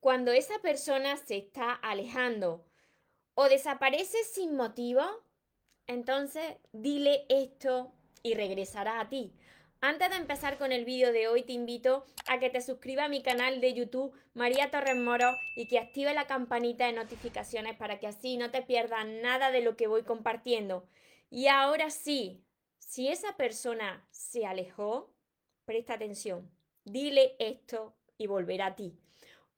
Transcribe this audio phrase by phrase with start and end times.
[0.00, 2.64] cuando esa persona se está alejando
[3.34, 5.02] o desaparece sin motivo,
[5.86, 9.32] entonces dile esto y regresará a ti.
[9.82, 13.08] Antes de empezar con el vídeo de hoy, te invito a que te suscribas a
[13.08, 17.98] mi canal de YouTube María Torres Moro y que active la campanita de notificaciones para
[17.98, 20.86] que así no te pierdas nada de lo que voy compartiendo.
[21.30, 22.44] Y ahora sí,
[22.78, 25.14] si esa persona se alejó,
[25.64, 26.50] presta atención,
[26.84, 28.98] dile esto y volverá a ti.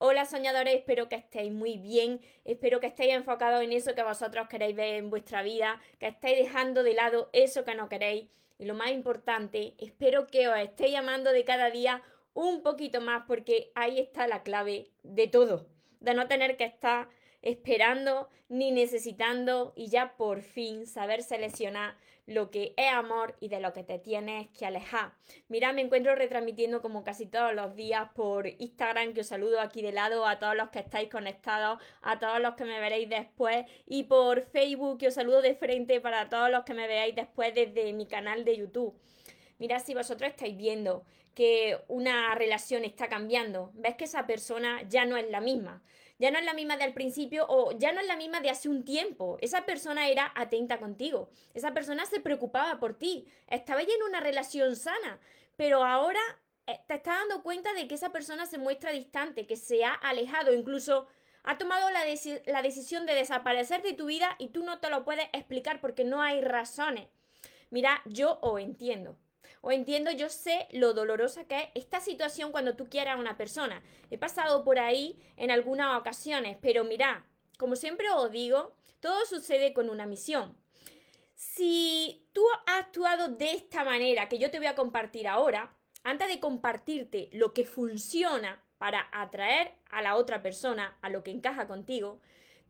[0.05, 4.49] Hola soñadores, espero que estéis muy bien, espero que estéis enfocados en eso que vosotros
[4.49, 8.29] queréis ver en vuestra vida, que estéis dejando de lado eso que no queréis.
[8.59, 12.03] Y lo más importante, espero que os estéis llamando de cada día
[12.35, 15.69] un poquito más porque ahí está la clave de todo,
[16.01, 17.09] de no tener que estar
[17.43, 21.97] esperando ni necesitando y ya por fin saber seleccionar
[22.27, 25.13] lo que es amor y de lo que te tienes que alejar.
[25.49, 29.83] Mira, me encuentro retransmitiendo como casi todos los días por Instagram, que os saludo aquí
[29.83, 33.67] de lado a todos los que estáis conectados, a todos los que me veréis después,
[33.87, 37.55] y por Facebook, que os saludo de frente para todos los que me veáis después
[37.55, 38.95] desde mi canal de YouTube.
[39.59, 45.05] Mira, si vosotros estáis viendo que una relación está cambiando, ves que esa persona ya
[45.05, 45.83] no es la misma
[46.23, 48.49] ya no es la misma de al principio o ya no es la misma de
[48.49, 49.39] hace un tiempo.
[49.41, 54.21] Esa persona era atenta contigo, esa persona se preocupaba por ti, estaba ya en una
[54.21, 55.19] relación sana,
[55.57, 56.21] pero ahora
[56.69, 59.95] eh, te estás dando cuenta de que esa persona se muestra distante, que se ha
[59.95, 61.09] alejado, incluso
[61.43, 62.05] ha tomado la,
[62.47, 66.05] la decisión de desaparecer de tu vida y tú no te lo puedes explicar porque
[66.05, 67.09] no hay razones.
[67.71, 69.17] Mira, yo os entiendo
[69.63, 73.37] o entiendo, yo sé lo dolorosa que es esta situación cuando tú quieras a una
[73.37, 73.83] persona.
[74.11, 77.25] He pasado por ahí en algunas ocasiones, pero mira,
[77.59, 80.57] como siempre os digo, todo sucede con una misión.
[81.35, 86.27] Si tú has actuado de esta manera que yo te voy a compartir ahora, antes
[86.27, 91.69] de compartirte lo que funciona para atraer a la otra persona a lo que encaja
[91.69, 92.21] contigo,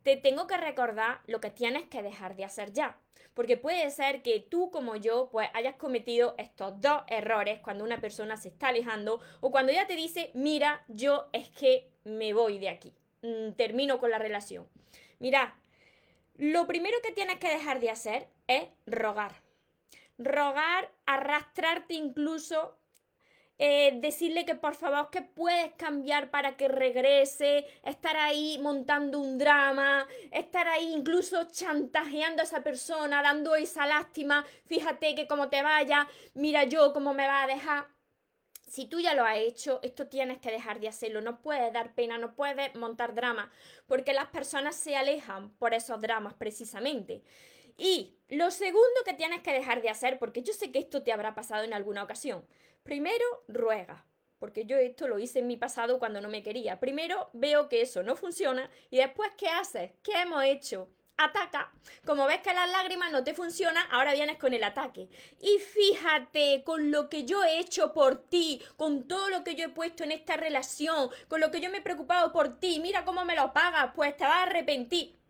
[0.02, 2.98] te tengo que recordar lo que tienes que dejar de hacer ya.
[3.34, 8.00] Porque puede ser que tú como yo pues hayas cometido estos dos errores cuando una
[8.00, 12.58] persona se está alejando o cuando ella te dice, mira, yo es que me voy
[12.58, 12.92] de aquí,
[13.22, 14.68] mm, termino con la relación.
[15.18, 15.56] Mira,
[16.36, 19.32] lo primero que tienes que dejar de hacer es rogar.
[20.18, 22.76] Rogar, arrastrarte incluso
[23.64, 29.38] eh, decirle que por favor que puedes cambiar para que regrese, estar ahí montando un
[29.38, 35.62] drama, estar ahí incluso chantajeando a esa persona, dando esa lástima, fíjate que como te
[35.62, 37.86] vaya, mira yo cómo me va a dejar.
[38.66, 41.20] Si tú ya lo has hecho, esto tienes que dejar de hacerlo.
[41.20, 43.52] No puedes dar pena, no puedes montar drama,
[43.86, 47.22] porque las personas se alejan por esos dramas precisamente.
[47.76, 51.12] Y lo segundo que tienes que dejar de hacer, porque yo sé que esto te
[51.12, 52.44] habrá pasado en alguna ocasión,
[52.82, 54.04] Primero, ruega,
[54.40, 56.80] porque yo esto lo hice en mi pasado cuando no me quería.
[56.80, 59.92] Primero veo que eso no funciona y después, ¿qué haces?
[60.02, 60.88] ¿Qué hemos hecho?
[61.16, 61.72] Ataca.
[62.04, 65.08] Como ves que las lágrimas no te funcionan, ahora vienes con el ataque.
[65.40, 69.66] Y fíjate con lo que yo he hecho por ti, con todo lo que yo
[69.66, 73.04] he puesto en esta relación, con lo que yo me he preocupado por ti, mira
[73.04, 75.21] cómo me lo pagas, pues te vas a arrepentir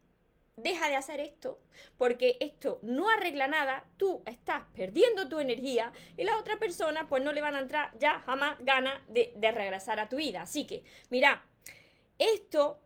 [0.56, 1.58] deja de hacer esto,
[1.96, 7.22] porque esto no arregla nada, tú estás perdiendo tu energía y la otra persona pues
[7.22, 10.42] no le van a entrar ya jamás ganas de, regresar a tu vida.
[10.42, 11.44] Así que, mira,
[12.18, 12.80] esto,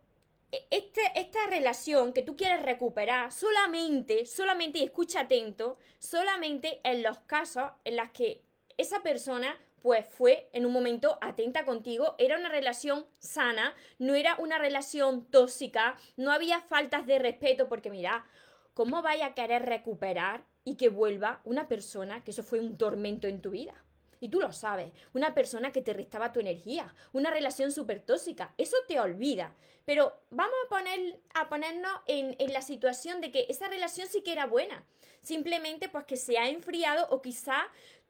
[0.51, 7.03] e, este, esta relación que tú quieres recuperar solamente, solamente, y escucha atento, solamente en
[7.03, 8.41] los casos en los que
[8.77, 14.35] esa persona pues fue en un momento atenta contigo, era una relación sana, no era
[14.35, 18.25] una relación tóxica, no había faltas de respeto, porque mira,
[18.73, 23.27] ¿cómo vaya a querer recuperar y que vuelva una persona que eso fue un tormento
[23.27, 23.73] en tu vida?
[24.19, 28.53] Y tú lo sabes, una persona que te restaba tu energía, una relación súper tóxica,
[28.57, 29.55] eso te olvida.
[29.85, 34.21] Pero vamos a, poner, a ponernos en, en, la situación de que esa relación sí
[34.21, 34.83] que era buena.
[35.21, 37.67] Simplemente pues que se ha enfriado o quizá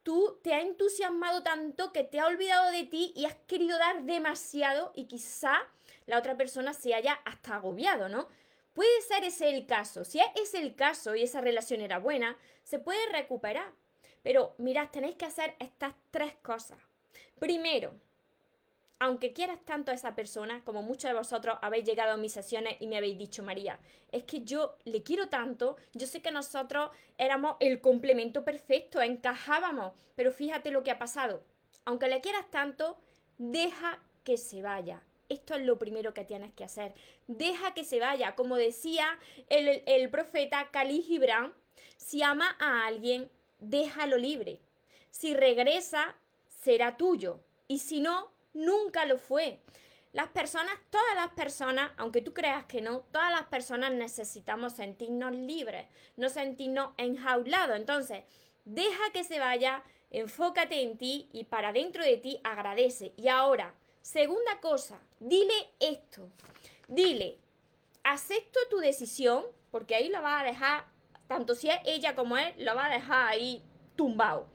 [0.08, 4.04] tú te ha entusiasmado tanto que te ha olvidado de ti y has querido dar
[4.04, 5.68] demasiado y quizá
[6.06, 8.30] la otra persona se haya hasta agobiado, ¿no?
[8.74, 10.06] Puede ser ese el caso.
[10.06, 13.74] Si es el caso y esa relación era buena, se puede recuperar.
[14.24, 16.80] Pero mirad, tenéis que hacer estas tres cosas.
[17.38, 17.94] Primero,
[19.00, 22.78] aunque quieras tanto a esa persona, como muchos de vosotros habéis llegado a mis sesiones
[22.80, 23.80] y me habéis dicho, María,
[24.12, 29.94] es que yo le quiero tanto, yo sé que nosotros éramos el complemento perfecto, encajábamos,
[30.16, 31.44] pero fíjate lo que ha pasado.
[31.86, 32.98] Aunque le quieras tanto,
[33.38, 35.04] deja que se vaya.
[35.30, 36.94] Esto es lo primero que tienes que hacer.
[37.28, 38.36] Deja que se vaya.
[38.36, 39.20] Como decía
[39.50, 41.54] el, profeta Khalil Gibran,
[41.98, 43.30] si ama a alguien,
[43.60, 44.60] déjalo libre.
[45.12, 46.16] Si regresa,
[46.48, 47.42] será tuyo.
[47.68, 49.60] Y si no, nunca lo fue.
[50.14, 55.32] Las personas, todas las personas, aunque tú creas que no, todas las personas necesitamos sentirnos
[55.34, 55.86] libres,
[56.16, 57.76] no sentirnos enjaulados.
[57.76, 58.24] Entonces,
[58.66, 63.14] deja que se vaya, enfócate en ti y para dentro de ti agradece.
[63.18, 66.30] Y ahora, segunda cosa, dile esto.
[66.88, 67.38] Dile,
[68.04, 70.86] acepto tu decisión, porque ahí lo va a dejar,
[71.28, 73.62] tanto si es ella como él, lo va a dejar ahí
[73.96, 74.48] tumbado.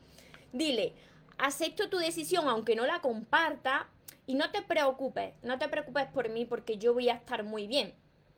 [0.53, 0.95] Dile,
[1.39, 3.89] acepto tu decisión aunque no la comparta
[4.27, 7.67] y no te preocupes, no te preocupes por mí porque yo voy a estar muy
[7.67, 7.95] bien.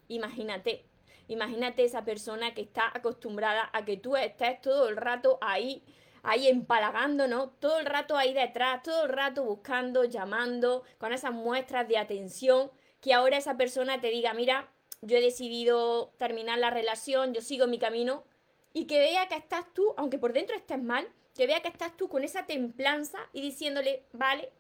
[0.09, 0.87] Imagínate,
[1.29, 5.83] imagínate esa persona que está acostumbrada a que tú estés todo el rato ahí,
[6.23, 7.51] ahí empalagando, ¿no?
[7.51, 12.71] Todo el rato ahí detrás, todo el rato buscando, llamando, con esas muestras de atención,
[13.01, 14.71] que ahora esa persona te diga, mira,
[15.03, 18.25] yo he decidido terminar la relación, yo sigo mi camino,
[18.73, 21.97] y que vea que estás tú, aunque por dentro estés mal, que vea que estás
[21.97, 24.51] tú con esa templanza y diciéndole, vale,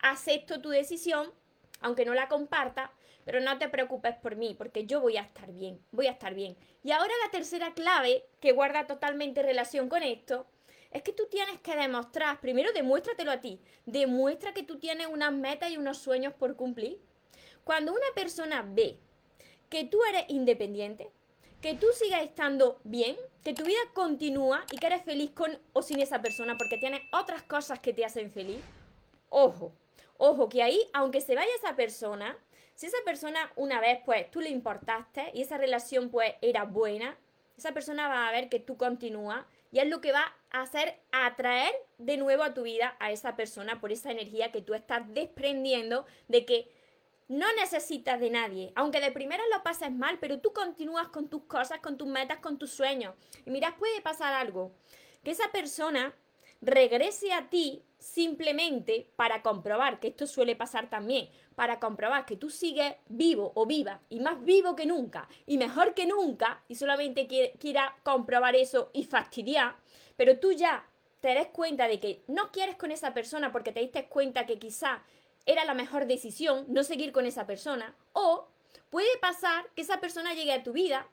[0.00, 1.32] acepto tu decisión,
[1.80, 2.92] aunque no la comparta,
[3.24, 6.34] pero no te preocupes por mí, porque yo voy a estar bien, voy a estar
[6.34, 6.56] bien.
[6.82, 10.46] Y ahora la tercera clave, que guarda totalmente relación con esto,
[10.90, 15.32] es que tú tienes que demostrar, primero demuéstratelo a ti, demuestra que tú tienes unas
[15.32, 17.00] metas y unos sueños por cumplir.
[17.64, 18.98] Cuando una persona ve
[19.68, 21.10] que tú eres independiente,
[21.64, 25.80] que tú sigas estando bien, que tu vida continúa y que eres feliz con o
[25.80, 28.60] sin esa persona porque tienes otras cosas que te hacen feliz.
[29.30, 29.72] Ojo,
[30.18, 32.36] ojo, que ahí, aunque se vaya esa persona,
[32.74, 37.16] si esa persona una vez pues tú le importaste y esa relación pues era buena,
[37.56, 41.00] esa persona va a ver que tú continúas y es lo que va a hacer
[41.12, 45.02] atraer de nuevo a tu vida a esa persona por esa energía que tú estás
[45.14, 46.70] desprendiendo de que
[47.28, 51.44] no necesitas de nadie, aunque de primera lo pases mal, pero tú continúas con tus
[51.44, 53.14] cosas, con tus metas, con tus sueños.
[53.46, 54.72] Y mirad, puede pasar algo,
[55.22, 56.14] que esa persona
[56.60, 62.50] regrese a ti simplemente para comprobar, que esto suele pasar también, para comprobar que tú
[62.50, 67.26] sigues vivo o viva y más vivo que nunca y mejor que nunca y solamente
[67.58, 69.76] quiera comprobar eso y fastidiar,
[70.16, 70.86] pero tú ya
[71.20, 74.58] te des cuenta de que no quieres con esa persona porque te diste cuenta que
[74.58, 75.02] quizá
[75.46, 77.94] era la mejor decisión no seguir con esa persona.
[78.12, 78.48] O
[78.90, 81.08] puede pasar que esa persona llegue a tu vida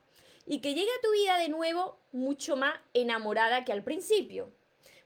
[0.46, 4.52] y que llegue a tu vida de nuevo mucho más enamorada que al principio.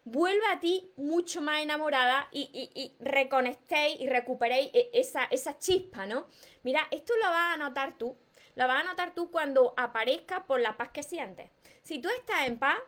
[0.04, 5.58] Vuelve a ti mucho más enamorada y, y, y reconectéis y recuperéis e, esa, esa
[5.58, 6.28] chispa, ¿no?
[6.62, 8.16] Mira, esto lo vas a notar tú.
[8.54, 11.50] Lo vas a notar tú cuando aparezca por la paz que sientes.
[11.82, 12.78] Si tú estás en paz,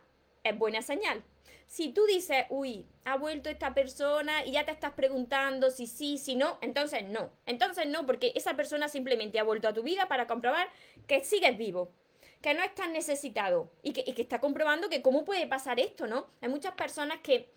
[0.43, 1.23] es buena señal.
[1.69, 6.17] Si tú dices, uy, ha vuelto esta persona y ya te estás preguntando si sí,
[6.17, 7.29] si no, entonces no.
[7.45, 10.67] Entonces no, porque esa persona simplemente ha vuelto a tu vida para comprobar
[11.05, 11.91] que sigues vivo,
[12.41, 16.25] que no estás necesitado y que, está comprobando que cómo puede pasar esto, ¿no?
[16.41, 17.51] Hay muchas personas que,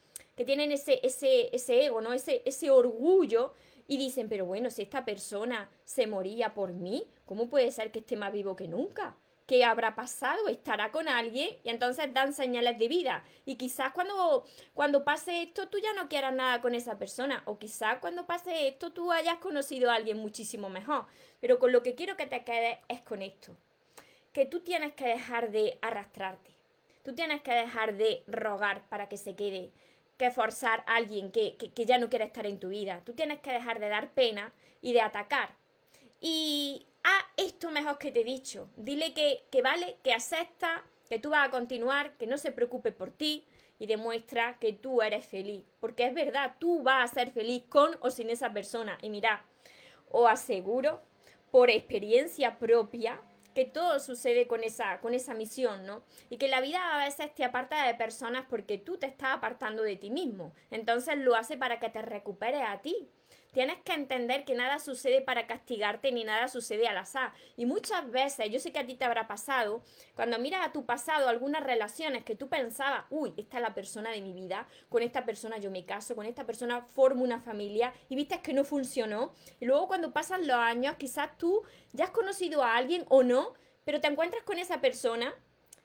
[0.45, 2.13] tienen ese, ese, ese ego, ¿no?
[2.13, 3.55] Ese, ese orgullo
[3.89, 8.01] y dicen, pero bueno, si esta persona se moría por mí, ¿cómo puede ser que
[8.01, 9.17] esté más vivo que nunca?
[9.53, 13.23] Qué habrá pasado, estará con alguien y entonces dan señales de vida.
[13.45, 17.59] Y quizás cuando, cuando pase esto tú ya no quieras nada con esa persona o
[17.59, 21.05] quizás cuando pase esto tú hayas conocido a alguien muchísimo mejor.
[21.39, 23.55] Pero con lo que quiero que te quedes es con esto,
[24.33, 26.53] que tú tienes que dejar de arrastrarte,
[27.05, 29.71] tú tienes que dejar de rogar para que se quede,
[30.17, 33.41] que forzar a alguien que, que ya no quiere estar en tu vida, tú tienes
[33.41, 34.51] que dejar de dar pena
[34.81, 35.51] y de atacar.
[36.23, 38.69] Y a esto mejor que te he dicho.
[38.77, 42.93] Dile que, que vale, que acepta, que tú vas a continuar, que no se preocupe
[42.93, 43.47] por ti
[43.79, 45.65] y demuestra que tú eres feliz.
[45.81, 48.99] Porque es verdad, tú vas a ser feliz con o sin esa persona.
[49.03, 49.45] Y mira,
[50.11, 51.03] os aseguro
[51.51, 53.21] por experiencia propia
[53.55, 56.03] que todo sucede con esa, con esa misión, ¿no?
[56.31, 59.83] Y que la vida a veces te aparta de personas porque tú te estás apartando
[59.83, 60.55] de ti mismo.
[60.71, 63.11] Entonces lo hace para que te recuperes a ti.
[63.53, 67.33] Tienes que entender que nada sucede para castigarte ni nada sucede al azar.
[67.57, 69.83] Y muchas veces, yo sé que a ti te habrá pasado,
[70.15, 74.11] cuando miras a tu pasado algunas relaciones que tú pensabas, uy, esta es la persona
[74.11, 77.93] de mi vida, con esta persona yo me caso, con esta persona formo una familia
[78.09, 79.35] y viste que no funcionó.
[79.61, 81.63] Y luego cuando pasan los años, quizás tú
[81.93, 83.53] ya has conocido a alguien o no,
[83.85, 85.35] pero te encuentras con esa persona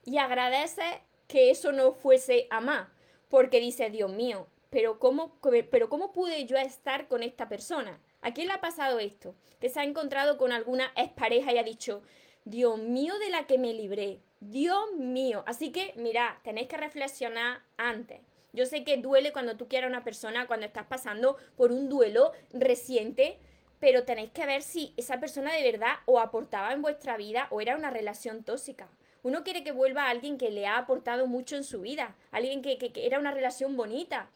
[0.05, 0.85] y agradeces
[1.27, 2.87] que eso no fuese a más,
[3.27, 5.37] porque dices, Dios mío, pero ¿cómo,
[5.71, 7.99] pero ¿cómo pude yo estar con esta persona?
[8.21, 9.35] ¿A quién le ha pasado esto?
[9.59, 12.01] Que se ha encontrado con alguna expareja y ha dicho,
[12.45, 15.43] Dios mío de la que me libré, Dios mío.
[15.47, 18.21] Así que, mira, tenéis que reflexionar antes.
[18.53, 21.89] Yo sé que duele cuando tú quieres a una persona, cuando estás pasando por un
[21.89, 23.37] duelo reciente,
[23.79, 27.61] pero tenéis que ver si esa persona de verdad o aportaba en vuestra vida o
[27.61, 28.89] era una relación tóxica.
[29.23, 32.61] Uno quiere que vuelva a alguien que le ha aportado mucho en su vida, alguien
[32.61, 34.29] que, que era una relación bonita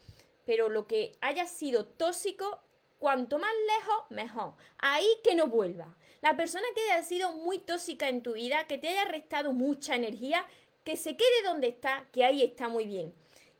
[0.44, 2.60] pero lo que haya sido tóxico,
[2.98, 4.54] cuanto más lejos, mejor.
[4.78, 5.96] Ahí que no vuelva.
[6.20, 9.96] La persona que haya sido muy tóxica en tu vida, que te haya restado mucha
[9.96, 10.46] energía,
[10.84, 13.14] que se quede donde está, que ahí está muy bien.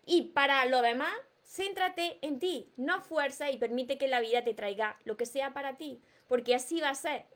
[0.07, 4.55] Y para lo demás, céntrate en ti, no fuerza y permite que la vida te
[4.55, 6.01] traiga lo que sea para ti
[6.33, 7.27] porque así va a ser.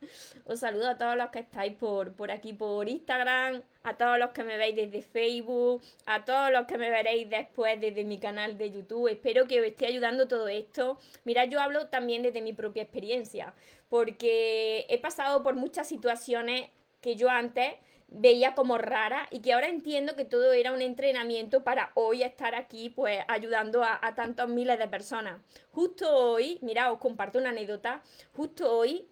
[0.45, 4.31] Os saludo a todos los que estáis por, por aquí por Instagram, a todos los
[4.31, 8.57] que me veis desde Facebook, a todos los que me veréis después desde mi canal
[8.57, 9.07] de YouTube.
[9.07, 10.97] Espero que os esté ayudando todo esto.
[11.25, 13.53] Mira, yo hablo también desde mi propia experiencia,
[13.87, 17.75] porque he pasado por muchas situaciones que yo antes
[18.07, 22.55] veía como rara y que ahora entiendo que todo era un entrenamiento para hoy estar
[22.55, 25.41] aquí pues ayudando a, tantos miles de personas.
[25.71, 28.01] Justo hoy, mira, os comparto una anécdota,
[28.33, 29.07] justo hoy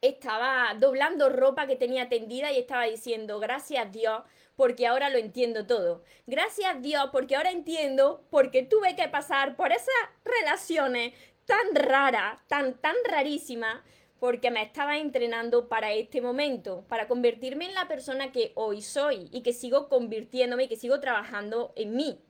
[0.00, 4.22] estaba doblando ropa que tenía tendida y estaba diciendo gracias Dios
[4.56, 6.04] porque ahora lo entiendo todo.
[6.26, 11.12] Gracias Dios porque ahora entiendo porque tuve que pasar por esas relaciones
[11.44, 13.80] tan raras, tan, tan rarísimas
[14.22, 19.28] porque me estaba entrenando para este momento, para convertirme en la persona que hoy soy
[19.32, 22.20] y que sigo convirtiéndome y que sigo trabajando en mí.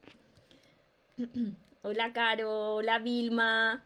[1.83, 3.85] Hola Caro, hola Vilma.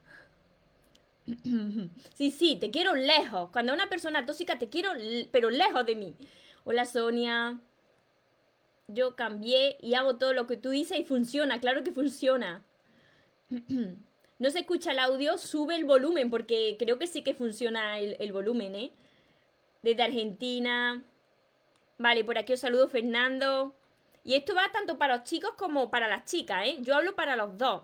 [2.15, 3.51] Sí, sí, te quiero lejos.
[3.51, 4.91] Cuando una persona tóxica te quiero,
[5.33, 6.15] pero lejos de mí.
[6.63, 7.59] Hola Sonia.
[8.87, 12.65] Yo cambié y hago todo lo que tú dices y funciona, claro que funciona.
[14.39, 18.33] no se escucha el audio, sube el volumen, porque creo que sí que funciona el,
[18.33, 18.93] volumen, ¿eh?
[19.83, 21.03] Desde Argentina.
[21.99, 23.75] Vale, por aquí os saludo Fernando.
[24.25, 26.77] Y esto va tanto para los chicos como para las chicas, ¿eh?
[26.81, 27.83] Yo hablo para los dos.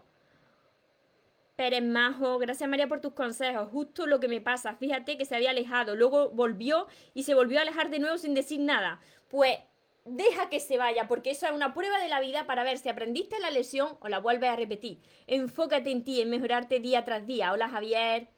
[1.56, 3.68] Pérez Majo, gracias María por tus consejos.
[3.70, 4.74] Justo lo que me pasa.
[4.74, 8.34] Fíjate que se había alejado, luego volvió y se volvió a alejar de nuevo sin
[8.34, 9.00] decir nada.
[9.28, 9.58] Pues
[10.04, 12.88] deja que se vaya, porque eso es una prueba de la vida para ver si
[12.88, 14.98] aprendiste la lesión o la vuelves a repetir.
[15.26, 17.52] Enfócate en ti, en mejorarte día tras día.
[17.52, 18.28] Hola Javier.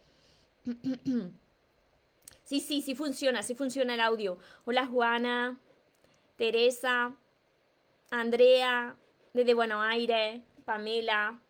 [2.44, 4.36] Sí, sí, sí funciona, sí funciona el audio.
[4.66, 5.58] Hola Juana,
[6.36, 7.16] Teresa,
[8.10, 8.96] Andrea,
[9.32, 11.40] desde Buenos Aires, Pamela.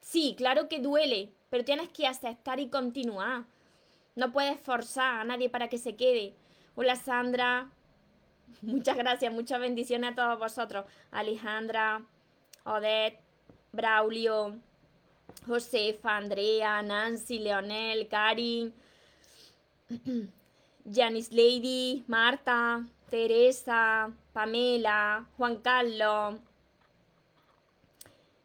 [0.00, 3.44] Sí, claro que duele, pero tienes que aceptar y continuar.
[4.16, 6.34] No puedes forzar a nadie para que se quede.
[6.76, 7.70] Hola Sandra,
[8.62, 10.84] Muchas gracias, muchas bendiciones a todos vosotros.
[11.10, 12.02] Alejandra,
[12.64, 13.20] Odette,
[13.72, 14.56] Braulio,
[15.46, 18.72] Josefa, Andrea, Nancy, Leonel, Karin,
[20.84, 26.40] Janice Lady, Marta, Teresa, Pamela, Juan Carlos,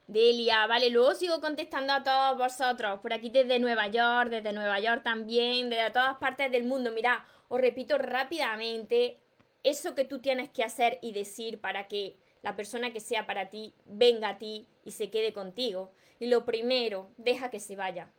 [0.07, 4.79] Delia, vale, luego sigo contestando a todos vosotros, por aquí desde Nueva York, desde Nueva
[4.79, 6.91] York también, desde todas partes del mundo.
[6.91, 9.22] Mira, os repito rápidamente,
[9.63, 13.50] eso que tú tienes que hacer y decir para que la persona que sea para
[13.50, 15.91] ti venga a ti y se quede contigo.
[16.20, 18.10] Y lo primero, deja que se vaya.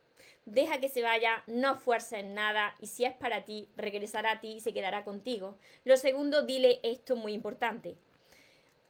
[0.45, 4.53] Deja que se vaya, no fuerces nada y si es para ti, regresará a ti
[4.53, 5.57] y se quedará contigo.
[5.85, 7.95] Lo segundo, dile esto muy importante.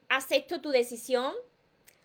[0.09, 1.33] Acepto tu decisión,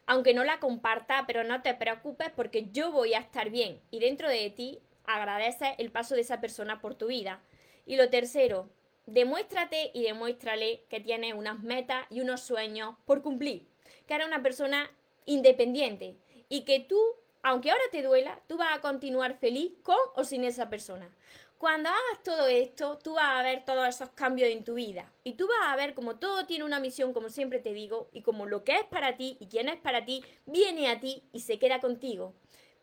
[0.07, 3.99] aunque no la comparta, pero no te preocupes porque yo voy a estar bien y
[3.99, 7.41] dentro de ti agradece el paso de esa persona por tu vida.
[7.87, 8.69] Y lo tercero,
[9.11, 13.67] demuéstrate y demuéstrale que tienes unas metas y unos sueños por cumplir,
[14.07, 14.91] que eres una persona
[15.27, 16.17] independiente
[16.49, 16.99] y que tú,
[17.43, 21.11] aunque ahora te duela, tú vas a continuar feliz con o sin esa persona.
[21.59, 25.35] Cuando hagas todo esto, tú vas a ver todos esos cambios en tu vida y
[25.35, 28.47] tú vas a ver como todo tiene una misión, como siempre te digo, y como
[28.47, 31.59] lo que es para ti y quien es para ti viene a ti y se
[31.59, 32.33] queda contigo.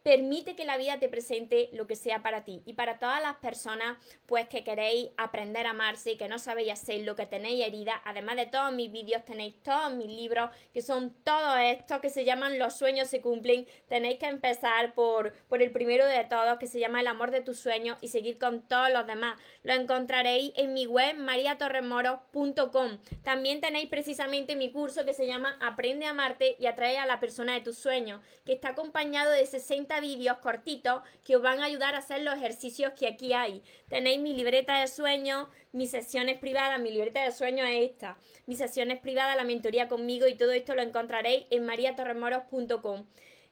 [0.08, 2.62] Permite que la vida te presente lo que sea para ti.
[2.66, 6.72] Y para todas las personas, pues que queréis aprender a amarse y que no sabéis
[6.72, 11.14] hacerlo, que tenéis heridas, además de todos mis vídeos, tenéis todos mis libros, que son
[11.26, 13.68] todos estos que se llaman Los sueños se cumplen.
[13.90, 17.42] Tenéis que empezar por, por el primero de todos, que se llama El amor de
[17.42, 19.38] tus sueños, y seguir con todos los demás.
[19.64, 22.98] Lo encontraréis en mi web mariatorremoros.com.
[23.24, 27.20] También tenéis precisamente mi curso que se llama Aprende a amarte y atrae a la
[27.20, 31.66] persona de tus sueños, que está acompañado de 60 vídeos cortitos que os van a
[31.66, 33.64] ayudar a hacer los ejercicios que aquí hay.
[33.88, 38.58] Tenéis mi libreta de sueños, mis sesiones privadas, mi libreta de sueños es esta, mis
[38.58, 43.06] sesiones privadas, la mentoría conmigo y todo esto lo encontraréis en mariatorremoros.com.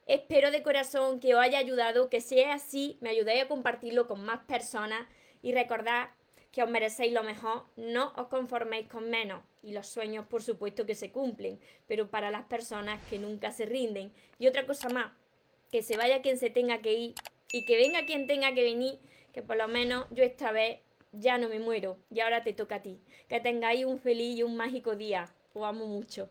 [0.06, 4.24] Espero de corazón que os haya ayudado, que sea así, me ayudéis a compartirlo con
[4.24, 5.06] más personas
[5.42, 6.10] y recordad
[6.56, 9.42] que os merecéis lo mejor, no os conforméis con menos.
[9.62, 13.66] Y los sueños, por supuesto, que se cumplen, pero para las personas que nunca se
[13.66, 14.10] rinden.
[14.38, 15.12] Y otra cosa más,
[15.70, 17.14] que se vaya quien se tenga que ir
[17.52, 18.98] y que venga quien tenga que venir,
[19.32, 20.80] que por lo menos yo esta vez
[21.12, 23.00] ya no me muero y ahora te toca a ti.
[23.28, 25.34] Que tengáis un feliz y un mágico día.
[25.54, 26.28] Os amo mucho.